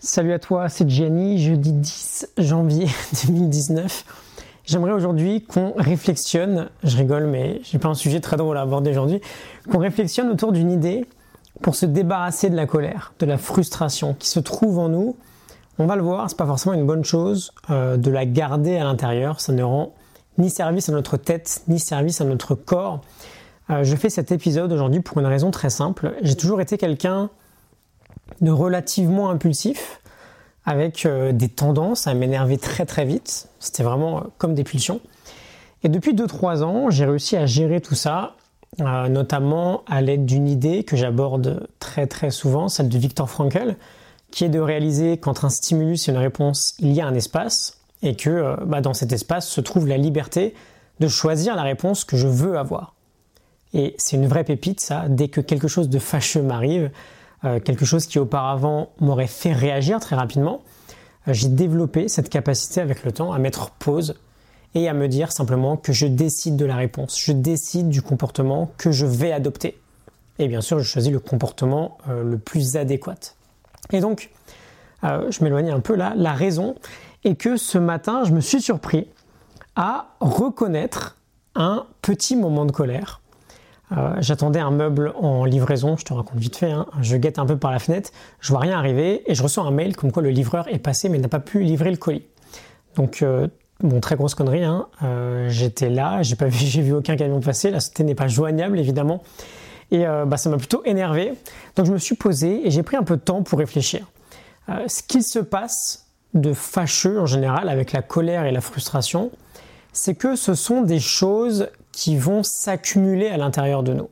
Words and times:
Salut 0.00 0.32
à 0.32 0.38
toi, 0.38 0.68
c'est 0.68 0.88
Gianni, 0.88 1.42
jeudi 1.42 1.72
10 1.72 2.28
janvier 2.38 2.86
2019. 3.26 4.04
J'aimerais 4.64 4.92
aujourd'hui 4.92 5.42
qu'on 5.42 5.72
réflexionne, 5.76 6.68
je 6.84 6.96
rigole 6.96 7.26
mais 7.26 7.60
j'ai 7.64 7.80
pas 7.80 7.88
un 7.88 7.94
sujet 7.94 8.20
très 8.20 8.36
drôle 8.36 8.56
à 8.58 8.60
aborder 8.60 8.92
aujourd'hui, 8.92 9.20
qu'on 9.68 9.78
réflexionne 9.78 10.30
autour 10.30 10.52
d'une 10.52 10.70
idée 10.70 11.04
pour 11.62 11.74
se 11.74 11.84
débarrasser 11.84 12.48
de 12.48 12.54
la 12.54 12.66
colère, 12.66 13.12
de 13.18 13.26
la 13.26 13.38
frustration 13.38 14.14
qui 14.16 14.28
se 14.28 14.38
trouve 14.38 14.78
en 14.78 14.88
nous. 14.88 15.16
On 15.80 15.86
va 15.86 15.96
le 15.96 16.02
voir, 16.02 16.30
c'est 16.30 16.38
pas 16.38 16.46
forcément 16.46 16.76
une 16.76 16.86
bonne 16.86 17.04
chose 17.04 17.52
euh, 17.70 17.96
de 17.96 18.12
la 18.12 18.24
garder 18.24 18.76
à 18.76 18.84
l'intérieur, 18.84 19.40
ça 19.40 19.52
ne 19.52 19.64
rend 19.64 19.94
ni 20.38 20.48
service 20.48 20.88
à 20.88 20.92
notre 20.92 21.16
tête, 21.16 21.62
ni 21.66 21.80
service 21.80 22.20
à 22.20 22.24
notre 22.24 22.54
corps. 22.54 23.00
Euh, 23.70 23.82
je 23.82 23.96
fais 23.96 24.10
cet 24.10 24.30
épisode 24.30 24.72
aujourd'hui 24.72 25.00
pour 25.00 25.18
une 25.18 25.26
raison 25.26 25.50
très 25.50 25.70
simple. 25.70 26.14
J'ai 26.22 26.36
toujours 26.36 26.60
été 26.60 26.78
quelqu'un 26.78 27.30
de 28.40 28.50
relativement 28.50 29.30
impulsif, 29.30 30.00
avec 30.68 31.06
euh, 31.06 31.32
des 31.32 31.48
tendances 31.48 32.06
à 32.06 32.14
m'énerver 32.14 32.58
très 32.58 32.84
très 32.84 33.06
vite. 33.06 33.48
C'était 33.58 33.82
vraiment 33.82 34.18
euh, 34.18 34.20
comme 34.36 34.54
des 34.54 34.64
pulsions. 34.64 35.00
Et 35.82 35.88
depuis 35.88 36.12
2-3 36.12 36.62
ans, 36.62 36.90
j'ai 36.90 37.06
réussi 37.06 37.36
à 37.36 37.46
gérer 37.46 37.80
tout 37.80 37.94
ça, 37.94 38.36
euh, 38.80 39.08
notamment 39.08 39.82
à 39.86 40.02
l'aide 40.02 40.26
d'une 40.26 40.46
idée 40.46 40.84
que 40.84 40.94
j'aborde 40.94 41.68
très 41.78 42.06
très 42.06 42.30
souvent, 42.30 42.68
celle 42.68 42.90
de 42.90 42.98
Viktor 42.98 43.30
Frankl, 43.30 43.76
qui 44.30 44.44
est 44.44 44.50
de 44.50 44.60
réaliser 44.60 45.16
qu'entre 45.16 45.46
un 45.46 45.50
stimulus 45.50 46.06
et 46.06 46.12
une 46.12 46.18
réponse, 46.18 46.74
il 46.80 46.92
y 46.92 47.00
a 47.00 47.06
un 47.06 47.14
espace, 47.14 47.78
et 48.02 48.14
que 48.14 48.62
bah, 48.66 48.82
dans 48.82 48.92
cet 48.92 49.12
espace 49.12 49.48
se 49.48 49.60
trouve 49.60 49.88
la 49.88 49.96
liberté 49.96 50.54
de 51.00 51.08
choisir 51.08 51.56
la 51.56 51.62
réponse 51.62 52.04
que 52.04 52.16
je 52.16 52.26
veux 52.26 52.58
avoir. 52.58 52.94
Et 53.72 53.94
c'est 53.96 54.16
une 54.16 54.26
vraie 54.26 54.44
pépite, 54.44 54.80
ça, 54.80 55.06
dès 55.08 55.28
que 55.28 55.40
quelque 55.40 55.68
chose 55.68 55.88
de 55.88 55.98
fâcheux 55.98 56.42
m'arrive, 56.42 56.90
euh, 57.44 57.60
quelque 57.60 57.84
chose 57.84 58.06
qui 58.06 58.18
auparavant 58.18 58.90
m'aurait 59.00 59.26
fait 59.26 59.52
réagir 59.52 60.00
très 60.00 60.16
rapidement, 60.16 60.62
euh, 61.28 61.32
j'ai 61.32 61.48
développé 61.48 62.08
cette 62.08 62.28
capacité 62.28 62.80
avec 62.80 63.04
le 63.04 63.12
temps 63.12 63.32
à 63.32 63.38
mettre 63.38 63.70
pause 63.70 64.16
et 64.74 64.88
à 64.88 64.94
me 64.94 65.08
dire 65.08 65.32
simplement 65.32 65.76
que 65.76 65.92
je 65.92 66.06
décide 66.06 66.56
de 66.56 66.64
la 66.64 66.76
réponse, 66.76 67.18
je 67.18 67.32
décide 67.32 67.88
du 67.88 68.02
comportement 68.02 68.72
que 68.76 68.90
je 68.90 69.06
vais 69.06 69.32
adopter. 69.32 69.78
Et 70.38 70.48
bien 70.48 70.60
sûr, 70.60 70.78
je 70.78 70.84
choisis 70.84 71.12
le 71.12 71.20
comportement 71.20 71.98
euh, 72.08 72.22
le 72.22 72.38
plus 72.38 72.76
adéquat. 72.76 73.34
Et 73.92 74.00
donc, 74.00 74.30
je 75.02 75.44
m'éloigne 75.44 75.70
un 75.70 75.78
peu 75.78 75.94
là, 75.94 76.12
la 76.16 76.32
raison 76.32 76.74
est 77.24 77.36
que 77.36 77.56
ce 77.56 77.78
matin, 77.78 78.24
je 78.24 78.32
me 78.32 78.40
suis 78.40 78.60
surpris 78.60 79.06
à 79.76 80.08
reconnaître 80.20 81.16
un 81.54 81.86
petit 82.02 82.34
moment 82.34 82.66
de 82.66 82.72
colère 82.72 83.20
euh, 83.96 84.16
j'attendais 84.18 84.60
un 84.60 84.70
meuble 84.70 85.12
en 85.16 85.44
livraison, 85.44 85.96
je 85.96 86.04
te 86.04 86.12
raconte 86.12 86.38
vite 86.38 86.56
fait, 86.56 86.70
hein. 86.70 86.86
je 87.00 87.16
guette 87.16 87.38
un 87.38 87.46
peu 87.46 87.56
par 87.56 87.70
la 87.70 87.78
fenêtre, 87.78 88.10
je 88.40 88.50
vois 88.50 88.60
rien 88.60 88.76
arriver 88.76 89.22
et 89.30 89.34
je 89.34 89.42
reçois 89.42 89.64
un 89.64 89.70
mail 89.70 89.96
comme 89.96 90.12
quoi 90.12 90.22
le 90.22 90.30
livreur 90.30 90.68
est 90.68 90.78
passé 90.78 91.08
mais 91.08 91.18
n'a 91.18 91.28
pas 91.28 91.40
pu 91.40 91.62
livrer 91.62 91.90
le 91.90 91.96
colis. 91.96 92.24
Donc, 92.96 93.22
euh, 93.22 93.48
bon, 93.80 94.00
très 94.00 94.16
grosse 94.16 94.34
connerie, 94.34 94.64
hein. 94.64 94.88
euh, 95.02 95.48
j'étais 95.48 95.88
là, 95.88 96.22
j'ai 96.22 96.36
vu, 96.36 96.82
vu 96.82 96.92
aucun 96.92 97.16
camion 97.16 97.40
passer, 97.40 97.70
la 97.70 97.80
société 97.80 98.04
n'est 98.04 98.14
pas 98.14 98.28
joignable 98.28 98.78
évidemment, 98.78 99.22
et 99.90 100.04
bah, 100.26 100.36
ça 100.36 100.50
m'a 100.50 100.58
plutôt 100.58 100.82
énervé. 100.84 101.32
Donc 101.76 101.86
je 101.86 101.92
me 101.92 101.96
suis 101.96 102.14
posé 102.14 102.66
et 102.66 102.70
j'ai 102.70 102.82
pris 102.82 102.98
un 102.98 103.04
peu 103.04 103.16
de 103.16 103.22
temps 103.22 103.42
pour 103.42 103.58
réfléchir. 103.58 104.06
ce 104.86 105.02
qu'il 105.02 105.22
se 105.22 105.38
passe 105.38 106.08
de 106.34 106.52
fâcheux 106.52 107.18
en 107.18 107.24
général 107.24 107.70
avec 107.70 107.92
la 107.92 108.02
colère 108.02 108.44
et 108.44 108.52
la 108.52 108.60
frustration, 108.60 109.30
c'est 109.94 110.14
que 110.14 110.36
ce 110.36 110.54
sont 110.54 110.82
des 110.82 111.00
choses 111.00 111.68
qui 111.98 112.16
vont 112.16 112.44
s'accumuler 112.44 113.26
à 113.26 113.36
l'intérieur 113.36 113.82
de 113.82 113.92
nous. 113.92 114.08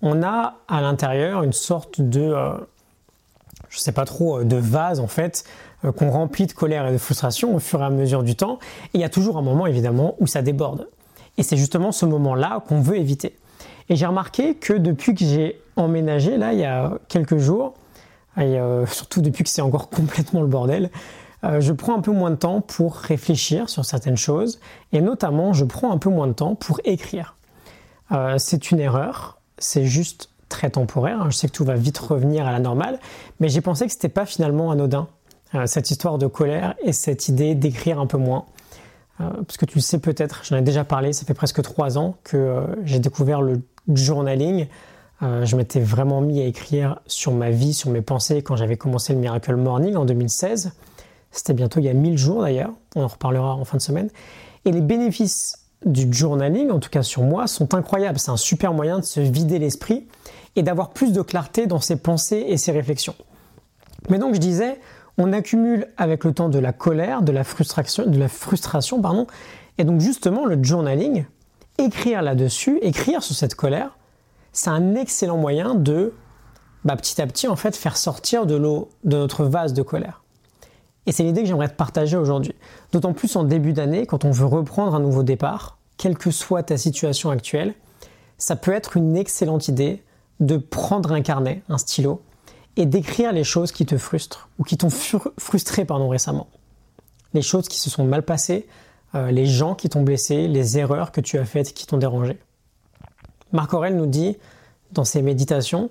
On 0.00 0.22
a 0.22 0.58
à 0.68 0.80
l'intérieur 0.80 1.42
une 1.42 1.52
sorte 1.52 2.00
de, 2.00 2.20
euh, 2.20 2.52
je 3.68 3.80
sais 3.80 3.90
pas 3.90 4.04
trop, 4.04 4.38
euh, 4.38 4.44
de 4.44 4.54
vase 4.54 5.00
en 5.00 5.08
fait, 5.08 5.42
euh, 5.84 5.90
qu'on 5.90 6.08
remplit 6.08 6.46
de 6.46 6.52
colère 6.52 6.86
et 6.86 6.92
de 6.92 6.98
frustration 6.98 7.52
au 7.52 7.58
fur 7.58 7.82
et 7.82 7.84
à 7.84 7.90
mesure 7.90 8.22
du 8.22 8.36
temps. 8.36 8.60
Et 8.94 8.98
il 8.98 9.00
y 9.00 9.04
a 9.04 9.08
toujours 9.08 9.38
un 9.38 9.42
moment 9.42 9.66
évidemment 9.66 10.14
où 10.20 10.28
ça 10.28 10.40
déborde. 10.40 10.88
Et 11.36 11.42
c'est 11.42 11.56
justement 11.56 11.90
ce 11.90 12.06
moment-là 12.06 12.62
qu'on 12.68 12.80
veut 12.80 12.96
éviter. 12.96 13.36
Et 13.88 13.96
j'ai 13.96 14.06
remarqué 14.06 14.54
que 14.54 14.72
depuis 14.72 15.16
que 15.16 15.24
j'ai 15.24 15.60
emménagé, 15.74 16.36
là, 16.36 16.52
il 16.52 16.60
y 16.60 16.64
a 16.64 16.92
quelques 17.08 17.38
jours, 17.38 17.74
et 18.40 18.56
surtout 18.86 19.20
depuis 19.20 19.42
que 19.42 19.50
c'est 19.50 19.62
encore 19.62 19.88
complètement 19.90 20.42
le 20.42 20.46
bordel, 20.46 20.90
euh, 21.44 21.60
je 21.60 21.72
prends 21.72 21.96
un 21.96 22.00
peu 22.00 22.10
moins 22.10 22.30
de 22.30 22.36
temps 22.36 22.60
pour 22.60 22.96
réfléchir 22.96 23.68
sur 23.68 23.84
certaines 23.84 24.16
choses 24.16 24.58
et 24.92 25.00
notamment 25.00 25.52
je 25.52 25.64
prends 25.64 25.92
un 25.92 25.98
peu 25.98 26.10
moins 26.10 26.26
de 26.26 26.32
temps 26.32 26.54
pour 26.54 26.80
écrire. 26.84 27.36
Euh, 28.10 28.36
c'est 28.38 28.70
une 28.70 28.80
erreur, 28.80 29.40
c'est 29.58 29.84
juste 29.84 30.30
très 30.48 30.70
temporaire. 30.70 31.22
Hein. 31.22 31.30
Je 31.30 31.36
sais 31.36 31.46
que 31.46 31.52
tout 31.52 31.64
va 31.64 31.74
vite 31.74 31.98
revenir 31.98 32.46
à 32.46 32.52
la 32.52 32.58
normale, 32.58 32.98
mais 33.38 33.48
j'ai 33.48 33.60
pensé 33.60 33.86
que 33.86 33.92
c'était 33.92 34.08
pas 34.08 34.26
finalement 34.26 34.70
anodin 34.70 35.08
euh, 35.54 35.66
cette 35.66 35.90
histoire 35.90 36.18
de 36.18 36.26
colère 36.26 36.74
et 36.82 36.92
cette 36.92 37.28
idée 37.28 37.54
d'écrire 37.54 38.00
un 38.00 38.06
peu 38.06 38.18
moins. 38.18 38.46
parce 39.18 39.56
que 39.56 39.66
tu 39.66 39.78
le 39.78 39.82
sais 39.82 39.98
peut-être, 39.98 40.42
j'en 40.44 40.56
ai 40.56 40.62
déjà 40.62 40.84
parlé, 40.84 41.12
ça 41.12 41.24
fait 41.24 41.34
presque 41.34 41.62
trois 41.62 41.98
ans 41.98 42.16
que 42.24 42.64
j'ai 42.84 42.98
découvert 42.98 43.42
le 43.42 43.62
journaling. 43.92 44.68
je 45.20 45.56
m'étais 45.56 45.80
vraiment 45.80 46.20
mis 46.20 46.40
à 46.40 46.44
écrire 46.44 47.00
sur 47.06 47.32
ma 47.32 47.50
vie, 47.50 47.74
sur 47.74 47.90
mes 47.90 48.00
pensées 48.00 48.42
quand 48.42 48.56
j'avais 48.56 48.76
commencé 48.76 49.12
le 49.12 49.18
Miracle 49.18 49.56
Morning 49.56 49.96
en 49.96 50.04
2016. 50.04 50.72
C'était 51.30 51.54
bientôt 51.54 51.80
il 51.80 51.86
y 51.86 51.88
a 51.88 51.94
1000 51.94 52.16
jours 52.16 52.42
d'ailleurs, 52.42 52.72
on 52.96 53.02
en 53.02 53.08
reparlera 53.08 53.54
en 53.54 53.64
fin 53.64 53.76
de 53.76 53.82
semaine. 53.82 54.10
Et 54.64 54.72
les 54.72 54.80
bénéfices 54.80 55.68
du 55.84 56.12
journaling, 56.12 56.70
en 56.70 56.80
tout 56.80 56.90
cas 56.90 57.02
sur 57.02 57.22
moi, 57.22 57.46
sont 57.46 57.74
incroyables. 57.74 58.18
C'est 58.18 58.30
un 58.30 58.36
super 58.36 58.72
moyen 58.72 58.98
de 58.98 59.04
se 59.04 59.20
vider 59.20 59.58
l'esprit 59.58 60.06
et 60.56 60.62
d'avoir 60.62 60.90
plus 60.90 61.12
de 61.12 61.22
clarté 61.22 61.66
dans 61.66 61.80
ses 61.80 61.96
pensées 61.96 62.44
et 62.48 62.56
ses 62.56 62.72
réflexions. 62.72 63.14
Mais 64.08 64.18
donc 64.18 64.34
je 64.34 64.40
disais, 64.40 64.80
on 65.18 65.32
accumule 65.32 65.88
avec 65.96 66.24
le 66.24 66.32
temps 66.32 66.48
de 66.48 66.58
la 66.58 66.72
colère, 66.72 67.22
de 67.22 67.32
la 67.32 67.44
frustration, 67.44 68.06
de 68.06 68.18
la 68.18 68.28
frustration, 68.28 69.00
pardon. 69.00 69.26
Et 69.76 69.84
donc 69.84 70.00
justement, 70.00 70.46
le 70.46 70.62
journaling, 70.62 71.26
écrire 71.78 72.22
là-dessus, 72.22 72.78
écrire 72.82 73.22
sur 73.22 73.34
cette 73.34 73.54
colère, 73.54 73.96
c'est 74.52 74.70
un 74.70 74.94
excellent 74.94 75.36
moyen 75.36 75.74
de, 75.74 76.14
bah, 76.84 76.96
petit 76.96 77.20
à 77.20 77.26
petit, 77.26 77.46
en 77.46 77.56
fait, 77.56 77.76
faire 77.76 77.96
sortir 77.96 78.46
de 78.46 78.56
l'eau 78.56 78.88
de 79.04 79.16
notre 79.16 79.44
vase 79.44 79.72
de 79.72 79.82
colère. 79.82 80.22
Et 81.06 81.12
c'est 81.12 81.22
l'idée 81.22 81.42
que 81.42 81.48
j'aimerais 81.48 81.68
te 81.68 81.74
partager 81.74 82.16
aujourd'hui. 82.16 82.54
D'autant 82.92 83.12
plus 83.12 83.34
en 83.36 83.44
début 83.44 83.72
d'année, 83.72 84.06
quand 84.06 84.24
on 84.24 84.30
veut 84.30 84.44
reprendre 84.44 84.94
un 84.94 85.00
nouveau 85.00 85.22
départ, 85.22 85.78
quelle 85.96 86.16
que 86.16 86.30
soit 86.30 86.62
ta 86.62 86.76
situation 86.76 87.30
actuelle, 87.30 87.74
ça 88.36 88.56
peut 88.56 88.72
être 88.72 88.96
une 88.96 89.16
excellente 89.16 89.68
idée 89.68 90.02
de 90.40 90.56
prendre 90.56 91.12
un 91.12 91.22
carnet, 91.22 91.62
un 91.68 91.78
stylo, 91.78 92.22
et 92.76 92.86
d'écrire 92.86 93.32
les 93.32 93.42
choses 93.42 93.72
qui 93.72 93.84
te 93.86 93.98
frustrent 93.98 94.48
ou 94.58 94.62
qui 94.62 94.76
t'ont 94.76 94.90
frustré 94.90 95.84
pardon, 95.84 96.08
récemment. 96.08 96.46
Les 97.34 97.42
choses 97.42 97.68
qui 97.68 97.80
se 97.80 97.90
sont 97.90 98.04
mal 98.04 98.22
passées, 98.22 98.68
euh, 99.14 99.32
les 99.32 99.46
gens 99.46 99.74
qui 99.74 99.88
t'ont 99.88 100.02
blessé, 100.02 100.46
les 100.46 100.78
erreurs 100.78 101.10
que 101.10 101.20
tu 101.20 101.38
as 101.38 101.44
faites 101.44 101.74
qui 101.74 101.86
t'ont 101.86 101.96
dérangé. 101.96 102.38
Marc 103.52 103.74
Aurel 103.74 103.96
nous 103.96 104.06
dit 104.06 104.36
dans 104.92 105.04
ses 105.04 105.22
méditations, 105.22 105.90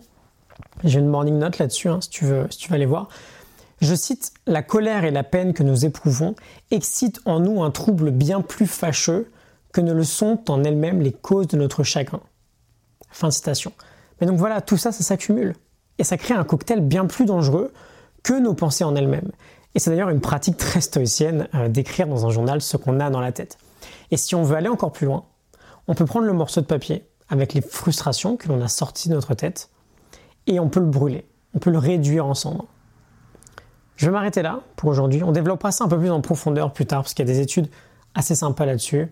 j'ai 0.83 0.99
une 0.99 1.07
morning 1.07 1.37
note 1.37 1.57
là-dessus, 1.57 1.89
hein, 1.89 1.99
si, 2.01 2.09
tu 2.09 2.25
si 2.49 2.57
tu 2.57 2.69
veux 2.69 2.75
aller 2.75 2.85
voir, 2.85 3.09
je 3.79 3.95
cite, 3.95 4.31
La 4.45 4.63
colère 4.63 5.05
et 5.05 5.11
la 5.11 5.23
peine 5.23 5.53
que 5.53 5.63
nous 5.63 5.85
éprouvons 5.85 6.35
excitent 6.71 7.19
en 7.25 7.39
nous 7.39 7.61
un 7.63 7.71
trouble 7.71 8.11
bien 8.11 8.41
plus 8.41 8.67
fâcheux 8.67 9.31
que 9.71 9.81
ne 9.81 9.93
le 9.93 10.03
sont 10.03 10.49
en 10.49 10.63
elles-mêmes 10.63 11.01
les 11.01 11.11
causes 11.11 11.47
de 11.47 11.57
notre 11.57 11.83
chagrin. 11.83 12.21
Fin 13.09 13.27
de 13.27 13.33
citation. 13.33 13.71
Mais 14.19 14.27
donc 14.27 14.37
voilà, 14.37 14.61
tout 14.61 14.77
ça, 14.77 14.91
ça 14.91 15.03
s'accumule. 15.03 15.55
Et 15.99 16.03
ça 16.03 16.17
crée 16.17 16.33
un 16.33 16.43
cocktail 16.43 16.81
bien 16.81 17.05
plus 17.05 17.25
dangereux 17.25 17.71
que 18.23 18.33
nos 18.33 18.53
pensées 18.53 18.83
en 18.83 18.95
elles-mêmes. 18.95 19.31
Et 19.75 19.79
c'est 19.79 19.91
d'ailleurs 19.91 20.09
une 20.09 20.21
pratique 20.21 20.57
très 20.57 20.81
stoïcienne 20.81 21.47
euh, 21.53 21.67
d'écrire 21.67 22.07
dans 22.07 22.25
un 22.25 22.29
journal 22.29 22.61
ce 22.61 22.77
qu'on 22.77 22.99
a 22.99 23.09
dans 23.09 23.19
la 23.19 23.31
tête. 23.31 23.57
Et 24.09 24.17
si 24.17 24.33
on 24.33 24.43
veut 24.43 24.55
aller 24.55 24.69
encore 24.69 24.91
plus 24.91 25.05
loin, 25.05 25.25
on 25.87 25.93
peut 25.93 26.05
prendre 26.05 26.25
le 26.25 26.33
morceau 26.33 26.61
de 26.61 26.65
papier 26.65 27.05
avec 27.29 27.53
les 27.53 27.61
frustrations 27.61 28.37
que 28.37 28.47
l'on 28.47 28.61
a 28.61 28.67
sorties 28.67 29.09
de 29.09 29.13
notre 29.13 29.33
tête 29.33 29.69
et 30.47 30.59
on 30.59 30.69
peut 30.69 30.79
le 30.79 30.87
brûler, 30.87 31.25
on 31.53 31.59
peut 31.59 31.69
le 31.69 31.77
réduire 31.77 32.25
en 32.25 32.33
cendres. 32.33 32.65
Je 33.97 34.05
vais 34.05 34.11
m'arrêter 34.11 34.43
là 34.43 34.61
pour 34.75 34.89
aujourd'hui. 34.89 35.23
On 35.23 35.31
développera 35.31 35.71
ça 35.71 35.83
un 35.83 35.87
peu 35.87 35.97
plus 35.97 36.11
en 36.11 36.21
profondeur 36.21 36.71
plus 36.71 36.85
tard 36.85 37.01
parce 37.01 37.13
qu'il 37.13 37.27
y 37.27 37.29
a 37.29 37.33
des 37.33 37.41
études 37.41 37.67
assez 38.13 38.35
sympas 38.35 38.65
là-dessus. 38.65 39.07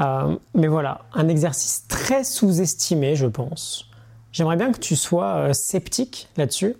Euh, 0.00 0.36
mais 0.54 0.66
voilà, 0.66 1.02
un 1.14 1.28
exercice 1.28 1.86
très 1.88 2.24
sous-estimé, 2.24 3.14
je 3.14 3.26
pense. 3.26 3.88
J'aimerais 4.32 4.56
bien 4.56 4.72
que 4.72 4.78
tu 4.78 4.96
sois 4.96 5.34
euh, 5.36 5.52
sceptique 5.52 6.28
là-dessus 6.36 6.74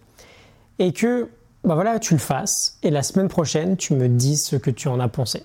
et 0.80 0.92
que 0.92 1.28
bah 1.64 1.74
voilà, 1.74 1.98
tu 1.98 2.14
le 2.14 2.20
fasses 2.20 2.78
et 2.82 2.90
la 2.90 3.02
semaine 3.02 3.28
prochaine, 3.28 3.76
tu 3.76 3.94
me 3.94 4.08
dis 4.08 4.36
ce 4.36 4.56
que 4.56 4.70
tu 4.70 4.88
en 4.88 5.00
as 5.00 5.08
pensé. 5.08 5.44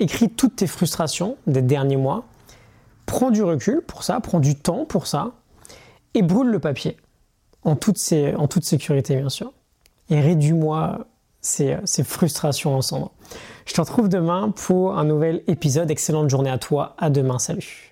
Écris 0.00 0.28
toutes 0.28 0.56
tes 0.56 0.66
frustrations 0.66 1.36
des 1.46 1.62
derniers 1.62 1.96
mois. 1.96 2.24
Prends 3.06 3.30
du 3.30 3.42
recul 3.42 3.82
pour 3.82 4.02
ça, 4.02 4.20
prends 4.20 4.40
du 4.40 4.56
temps 4.56 4.84
pour 4.84 5.06
ça 5.06 5.32
et 6.14 6.22
brûle 6.22 6.48
le 6.48 6.58
papier 6.58 6.96
en 7.62 7.76
toute, 7.76 7.98
en 8.36 8.48
toute 8.48 8.64
sécurité, 8.64 9.16
bien 9.16 9.28
sûr. 9.28 9.52
Et 10.10 10.20
réduis-moi 10.20 11.06
ces, 11.42 12.04
frustrations 12.04 12.74
ensemble. 12.76 13.08
Je 13.66 13.74
te 13.74 13.80
retrouve 13.80 14.08
demain 14.08 14.50
pour 14.50 14.96
un 14.98 15.04
nouvel 15.04 15.42
épisode. 15.46 15.90
Excellente 15.90 16.30
journée 16.30 16.50
à 16.50 16.58
toi. 16.58 16.94
À 16.98 17.10
demain. 17.10 17.38
Salut. 17.38 17.91